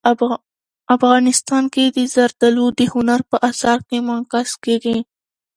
افغانستان 0.95 1.63
کې 1.73 1.83
زردالو 2.13 2.65
د 2.79 2.79
هنر 2.93 3.21
په 3.29 3.37
اثار 3.49 3.79
کې 3.89 3.97
منعکس 4.07 4.51
کېږي. 4.63 4.97